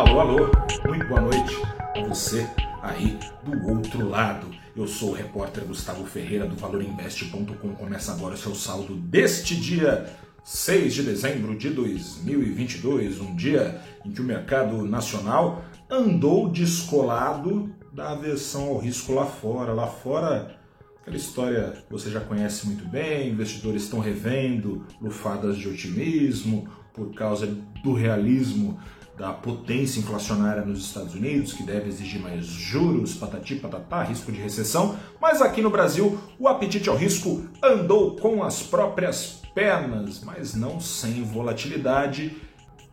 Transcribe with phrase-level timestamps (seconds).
[0.00, 0.50] Alô, alô,
[0.88, 1.54] muito boa noite
[1.94, 2.48] a você
[2.82, 4.46] aí do outro lado.
[4.74, 7.74] Eu sou o repórter Gustavo Ferreira do ValorInvest.com.
[7.74, 10.10] Começa agora o seu saldo deste dia
[10.42, 18.12] 6 de dezembro de 2022, um dia em que o mercado nacional andou descolado da
[18.12, 19.74] aversão ao risco lá fora.
[19.74, 20.56] Lá fora,
[21.02, 27.46] aquela história você já conhece muito bem, investidores estão revendo lufadas de otimismo por causa
[27.82, 28.80] do realismo
[29.20, 34.40] da potência inflacionária nos Estados Unidos, que deve exigir mais juros, patati patatá, risco de
[34.40, 40.54] recessão, mas aqui no Brasil o apetite ao risco andou com as próprias pernas, mas
[40.54, 42.34] não sem volatilidade.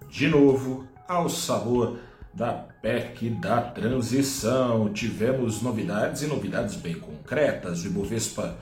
[0.10, 1.98] De novo, ao sabor
[2.34, 4.92] da PEC da transição.
[4.92, 7.86] Tivemos novidades e novidades bem concretas.
[7.86, 8.58] O Ibovespa,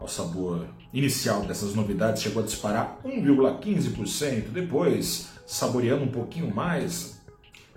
[0.00, 4.48] ao sabor inicial dessas novidades, chegou a disparar 1,15%.
[4.48, 7.18] Depois, saboreando um pouquinho mais,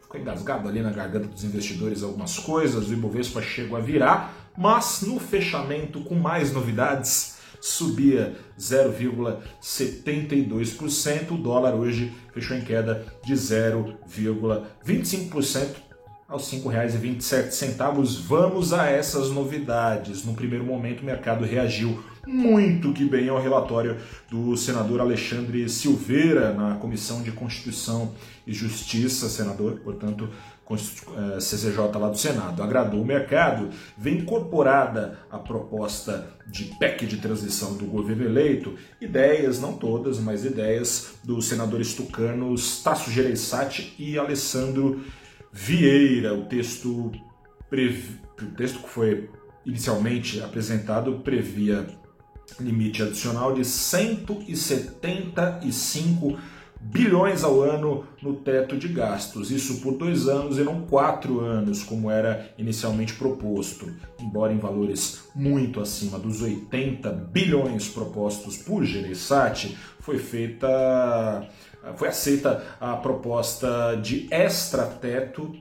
[0.02, 2.90] ficou engasgado ali na garganta dos investidores algumas coisas.
[2.90, 11.32] O Ibovespa chegou a virar, mas no fechamento, com mais novidades, subia 0,72%.
[11.32, 15.87] O dólar hoje fechou em queda de 0,25%
[16.28, 18.22] aos R$ 5,27.
[18.28, 20.26] Vamos a essas novidades.
[20.26, 23.98] No primeiro momento, o mercado reagiu muito que bem ao relatório
[24.30, 28.14] do senador Alexandre Silveira na Comissão de Constituição
[28.46, 30.30] e Justiça, senador, portanto,
[31.40, 32.62] CCJ lá do Senado.
[32.62, 39.62] Agradou o mercado, vem incorporada a proposta de PEC de transição do governo eleito, ideias,
[39.62, 45.02] não todas, mas ideias dos senadores tucanos Tasso Gereissati e Alessandro
[45.58, 46.34] Vieira.
[46.36, 47.12] O texto, o
[48.56, 49.28] texto que foi
[49.66, 51.88] inicialmente apresentado previa
[52.60, 56.38] limite adicional de 175
[56.80, 59.50] bilhões ao ano no teto de gastos.
[59.50, 65.24] Isso por dois anos e não quatro anos, como era inicialmente proposto, embora em valores
[65.36, 69.76] muito acima dos 80 bilhões propostos por Gereissati,
[70.08, 71.46] foi feita,
[71.98, 75.54] foi aceita a proposta de extra-teto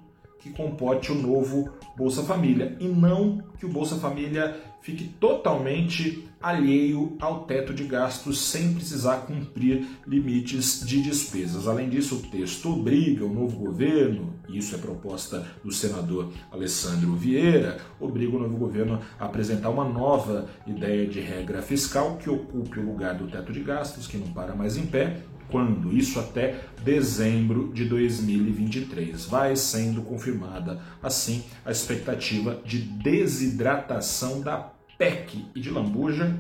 [0.47, 7.17] que comporte o novo Bolsa Família e não que o Bolsa Família fique totalmente alheio
[7.19, 11.67] ao teto de gastos sem precisar cumprir limites de despesas.
[11.67, 17.17] Além disso, o texto obriga o novo governo, e isso é proposta do senador Alessandro
[17.17, 22.79] Vieira, obriga o novo governo a apresentar uma nova ideia de regra fiscal que ocupe
[22.79, 25.93] o lugar do teto de gastos, que não para mais em pé, quando?
[25.97, 29.27] Isso até dezembro de 2023.
[29.27, 36.39] Vai sendo confirmada, assim, a expectativa de desidratação da PEC e de lambuja,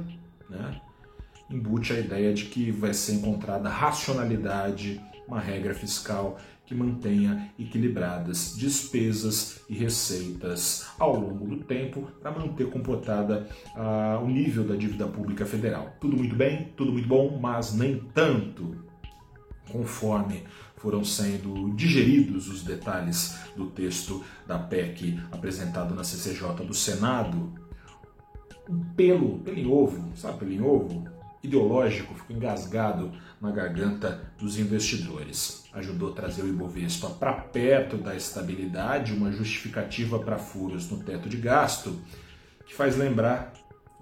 [0.49, 0.81] né,
[1.51, 8.57] embute a ideia de que vai ser encontrada racionalidade, uma regra fiscal que mantenha equilibradas
[8.57, 15.07] despesas e receitas ao longo do tempo para manter comportada uh, o nível da dívida
[15.07, 15.95] pública federal.
[16.01, 18.85] Tudo muito bem, tudo muito bom, mas nem tanto.
[19.71, 20.45] Conforme
[20.77, 27.53] foram sendo digeridos os detalhes do texto da PEC apresentado na CCJ do Senado,
[28.69, 31.05] um pelo, pelo em ovo, sabe pelo em ovo?
[31.43, 35.65] Ideológico, ficou engasgado na garganta dos investidores.
[35.73, 41.29] Ajudou a trazer o Ibovespa para perto da estabilidade, uma justificativa para furos no teto
[41.29, 42.01] de gasto,
[42.67, 43.53] que faz lembrar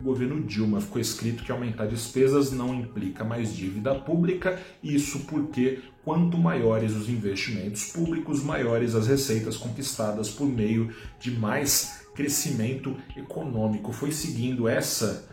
[0.01, 0.81] governo Dilma.
[0.81, 7.09] Ficou escrito que aumentar despesas não implica mais dívida pública, isso porque quanto maiores os
[7.09, 13.93] investimentos públicos, maiores as receitas conquistadas por meio de mais crescimento econômico.
[13.93, 15.29] Foi seguindo essa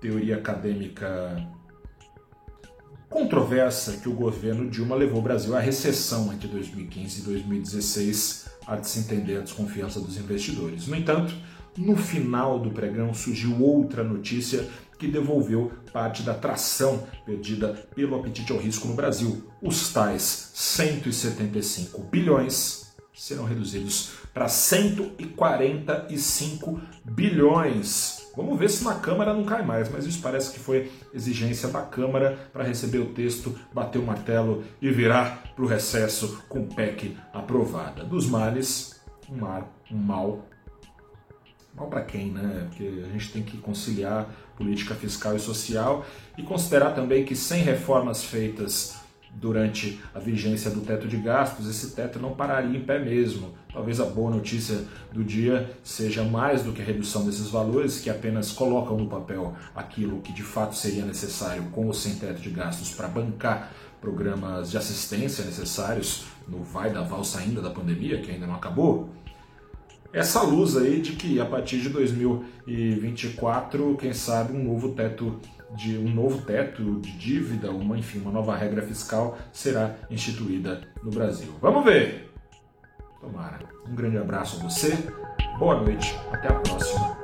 [0.00, 1.36] teoria acadêmica
[3.08, 8.76] controversa que o governo Dilma levou o Brasil à recessão entre 2015 e 2016, a
[8.76, 10.86] de se entender a desconfiança dos investidores.
[10.86, 11.34] No entanto,
[11.76, 14.66] no final do pregão surgiu outra notícia
[14.98, 19.50] que devolveu parte da tração perdida pelo apetite ao risco no Brasil.
[19.62, 28.19] Os tais 175 bilhões serão reduzidos para 145 bilhões.
[28.36, 31.82] Vamos ver se na Câmara não cai mais, mas isso parece que foi exigência da
[31.82, 37.16] Câmara para receber o texto, bater o martelo e virar para o recesso com PEC
[37.32, 38.04] aprovada.
[38.04, 40.46] Dos males, um, mar, um mal
[41.74, 42.66] Mal para quem, né?
[42.68, 46.04] Porque a gente tem que conciliar política fiscal e social
[46.36, 48.96] e considerar também que sem reformas feitas
[49.34, 53.54] durante a vigência do teto de gastos, esse teto não pararia em pé mesmo.
[53.72, 58.10] Talvez a boa notícia do dia seja mais do que a redução desses valores, que
[58.10, 62.50] apenas colocam no papel aquilo que de fato seria necessário com ou sem teto de
[62.50, 68.30] gastos para bancar programas de assistência necessários no vai da valsa ainda da pandemia, que
[68.30, 69.10] ainda não acabou,
[70.12, 75.40] essa luz aí de que a partir de 2024, quem sabe um novo teto
[75.76, 81.10] de um novo teto de dívida, uma enfim, uma nova regra fiscal será instituída no
[81.10, 81.54] Brasil.
[81.60, 82.32] Vamos ver.
[83.20, 83.68] Tomara.
[83.88, 84.96] Um grande abraço a você.
[85.58, 86.18] Boa noite.
[86.32, 87.19] Até a próxima.